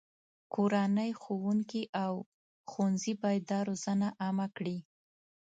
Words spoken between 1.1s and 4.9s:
ښوونکي، او ښوونځي باید دا روزنه عامه کړي.